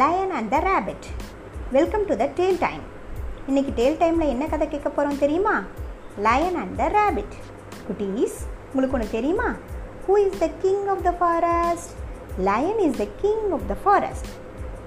[0.00, 1.06] Lion and the rabbit
[1.72, 2.82] welcome to the tale time
[3.48, 5.62] இன்றைக்கி tale டைமில் என்ன கதை கேட்க போகிறோம் தெரியுமா?
[6.18, 7.34] லயன் அண்ட் த ரேபிட்
[7.88, 8.36] குட்டீஸ்
[8.66, 9.48] உங்களுக்கு ஒன்று தெரியுமா?
[10.08, 11.90] Who is the king of the forest
[12.38, 14.26] lion is the king of the forest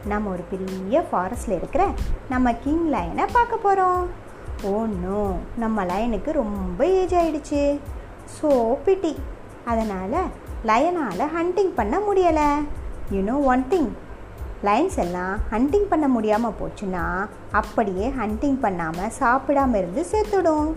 [0.06, 1.92] நம்ம ஒரு பெரிய ஃபாரஸ்ட்டில் இருக்கிற
[2.30, 4.08] நம்ம கிங் லயனை பார்க்க போகிறோம்
[4.64, 7.80] ஓ நோ நம்ம லயனுக்கு ரொம்ப ஏஜ் ஆகிடுச்சு
[8.42, 8.52] ஸோ
[8.86, 9.16] பிட்டி
[9.66, 10.18] அதனால்
[10.66, 12.50] லயனால் ஹண்டிங் பண்ண முடியலை.
[13.12, 13.90] You know one thing
[14.64, 20.74] lions எல்லாம் ஹண்டிங் பண்ண முடியாமல் போச்சுன்னா அப்படியே ஹண்டிங் பண்ணாமல் சாப்பிடாம இருந்து செத்துடும்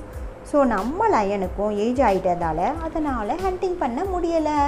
[0.52, 4.60] ஸோ நம்ம லயனுக்கும் ஏஜ் ஆகிட்டதால அதனால் ஹண்டிங் பண்ண முடியலை.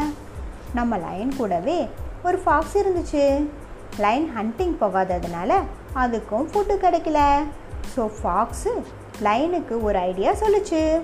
[0.75, 1.89] நம்ம லயன் கூடவே
[2.25, 3.47] ஒரு ஃபாக்ஸ் இருந்துச்சு.
[3.99, 5.53] லைன் ஹண்டிங் போகாததுனால
[5.95, 7.43] அதுக்கும் ஃபுட்டு கிடைக்கல.
[7.97, 8.83] ஸோ ஃபாக்ஸு
[9.23, 11.01] லைனுக்கு ஒரு ஐடியா சொல்லுச்சு.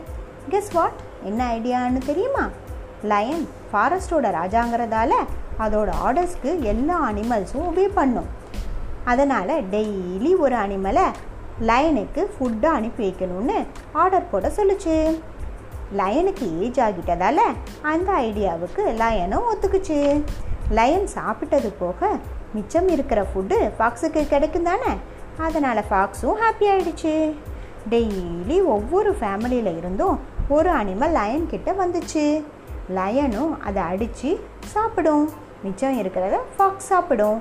[0.51, 2.49] கெஸ் வாட் என்ன ஐடியான்னு தெரியுமா?
[3.03, 5.13] லயன் ஃபாரஸ்டோட ராஜாங்கிறதால
[5.59, 8.29] அதோட ஆர்டர்ஸ்க்கு எல்லா அனிமல்ஸும் ஒபே பண்ணும்.
[9.05, 11.07] அதனால் டெய்லி ஒரு அனிமலை
[11.61, 15.21] லயனுக்கு ஃபுட்டை அனுப்பி வைக்கணும்னு ஆர்டர் போட சொல்லுச்சு.
[15.97, 17.39] லயனுக்கு ஏஜ் ஆகிட்டதால
[17.83, 20.23] அந்த ஐடியாவுக்கு லயனும் ஒத்துக்குச்சு.
[20.71, 22.09] லயன் சாப்பிட்டது போக
[22.55, 24.93] மிச்சம் இருக்கிற ஃபுட்டு ஃபாக்ஸுக்கு கிடைக்கும் தானே?
[25.39, 27.33] அதனால் ஃபாக்ஸும் ஹாப்பி ஆயிடுச்சு.
[27.91, 32.43] டெய்லி ஒவ்வொரு ஃபேமிலியில் இருந்தும் ஒரு அனிமல் லயன் கிட்ட வந்துச்சு.
[32.91, 35.45] லயனும் அதை அடித்து சாப்பிடும்.
[35.65, 37.39] மிச்சம் இருக்கிறத ஃபாக்ஸ் சாப்பிடும்.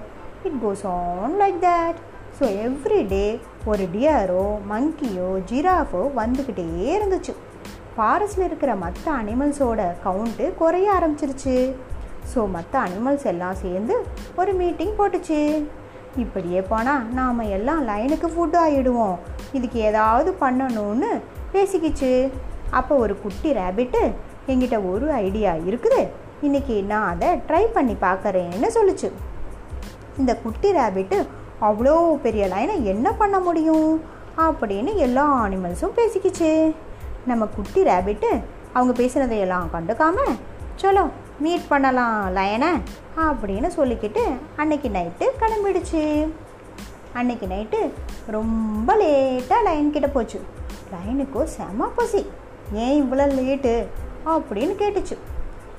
[0.47, 1.99] It goes on like that
[2.38, 3.25] so every day
[3.72, 7.33] ஒரு டியரோ மங்கியோ ஜிராஃபோ வந்துக்கிட்டே இருந்துச்சு.
[7.95, 11.55] ஃபாரஸ்டில் இருக்கிற மற்ற அனிமல்ஸோட கவுண்ட்டு குறைய ஆரம்பிச்சிருச்சு.
[12.31, 13.95] ஸோ மற்ற அனிமல்ஸ் எல்லாம் சேர்ந்து
[14.41, 15.39] ஒரு மீட்டிங் போட்டுச்சு.
[16.23, 19.16] இப்படியே போனால் நாம் எல்லாம் லைனுக்கு ஃபுட்டு ஆகிடுவோம்
[19.57, 21.11] இதுக்கு ஏதாவது பண்ணணும்னு
[21.53, 22.11] பேசிக்கிச்சு.
[22.79, 24.03] அப்போ ஒரு குட்டி ரேபிட்டு
[24.52, 26.02] எங்கிட்ட ஒரு ஐடியா இருக்குது.
[26.44, 29.11] இன்றைக்கி நான் அதை ட்ரை பண்ணி பார்க்குறேன்னு சொல்லுச்சு.
[30.17, 31.28] இந்த குட்டி ரேபிட்டு
[31.61, 34.01] அவ்வளோ பெரிய லைனை என்ன பண்ண முடியும்?
[34.38, 36.75] அப்படின்னு எல்லா அனிமல்ஸும் பேசிக்கிச்சு.
[37.25, 38.41] நம்ம குட்டி ரேபிட்டு
[38.74, 40.16] அவங்க பேசுனதையெல்லாம் கண்டுக்காம
[40.81, 41.09] சலோ
[41.40, 42.81] மீட் பண்ணலாம் லயனை
[43.18, 44.24] அப்படின்னு சொல்லிக்கிட்டு
[44.56, 46.28] அன்னைக்கு நைட்டு கிளம்பிடுச்சு.
[47.13, 47.91] அன்னைக்கு நைட்டு
[48.28, 50.41] ரொம்ப லேட்டாக லைன் கிட்ட போச்சு.
[50.91, 52.25] லைனுக்கும் செம பசி.
[52.74, 53.85] ஏன் இவ்வளோ லேட்டு
[54.25, 55.18] அப்படின்னு கேட்டுச்சு.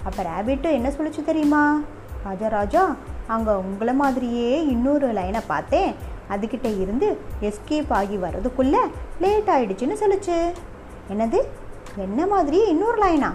[0.06, 1.80] அப்போ ரேபிட்டு என்ன சொல்லிச்சு தெரியுமா?
[2.24, 2.82] ராஜா ராஜா
[3.26, 5.90] அங்கே உங்களை மாதிரியே இன்னொரு லைனை பார்த்தேன்.
[6.30, 7.08] அதுக்கிட்ட இருந்து
[7.40, 8.82] எஸ்கேப் ஆகி வர்றதுக்குள்ளே
[9.20, 10.38] லேட் ஆயிடுச்சுன்னு சொல்லுச்சு.
[11.12, 11.40] என்னது?
[11.96, 13.30] என்ன மாதிரி இன்னொரு லைனா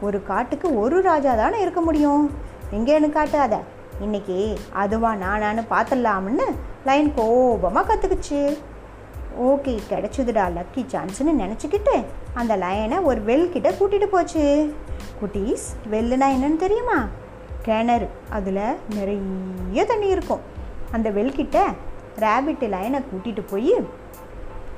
[0.00, 2.24] ஒரு காட்டுக்கு ஒரு ராஜா தானே இருக்க முடியும்.
[2.72, 3.54] எங்கேன்னு காட்டாத
[4.00, 4.38] இன்னைக்கு
[4.72, 6.46] அதுவா நானான்னு பார்த்துடலாம்னு
[6.84, 8.40] லைன் கோபமாக கற்றுக்குச்சு
[9.42, 14.74] ஓகே கிடச்சிதுடா லக்கி சான்ஸ்னு நினச்சிக்கிட்டு அந்த லைனை ஒரு வெல் கிட்ட கூட்டிகிட்டு போச்சு.
[15.20, 17.06] குட்டீஸ் வெல்லுனா என்னன்னு தெரியுமா?
[17.62, 18.08] கிணறு.
[18.28, 20.40] அதில் நிறைய தண்ணி இருக்கும்.
[20.90, 21.58] அந்த வெல்கிட்ட
[22.18, 23.74] ரேபிட்டு லைனை கூட்டிகிட்டு போய்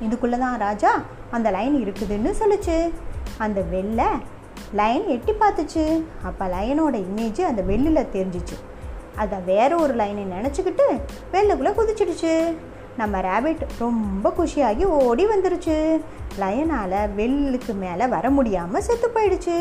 [0.00, 2.91] இதுக்குள்ளே தான் ராஜா அந்த லைன் இருக்குதுன்னு சொல்லுச்சு.
[3.38, 4.06] அந்த வெள்ளை
[4.73, 6.03] லைன் எட்டி பார்த்துச்சு.
[6.25, 8.56] அப்போ லைனோட இமேஜ் அந்த வெள்ளில் தெரிஞ்சிச்சு.
[9.17, 11.00] அதை வேற ஒரு லைனை நினச்சிக்கிட்டு
[11.33, 12.55] வெள்ளுக்குள்ளே குதிச்சிடுச்சு.
[12.97, 16.01] நம்ம ரேபிட் ரொம்ப குஷியாகி ஓடி வந்துருச்சு.
[16.41, 19.59] லயனால் வெள்ளுக்கு மேலே வர முடியாமல் செத்து போயிடுச்சு.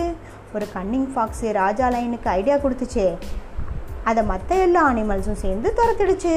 [0.53, 3.07] ஒரு கன்னிங் ஃபாக்ஸு ராஜா லைனுக்கு ஐடியா கொடுத்துச்சே.
[4.03, 6.35] அதை மற்ற எல்லா அனிமல்ஸும் சேர்ந்து துரத்திடுச்சு.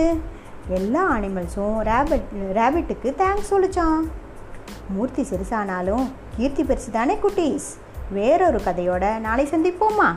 [0.68, 2.28] எல்லா அனிமல்ஸும் ரேபிட்
[2.60, 4.00] ரேபிட்டுக்கு தேங்க்ஸ் சொல்லிச்சான்
[4.94, 6.06] மூர்த்தி சிறுசானாலும்
[6.36, 7.68] கீர்த்தி பெருசு தானே குட்டீஸ்.
[8.10, 10.08] வேறொரு கதையோட நாளை சந்திப்போமா?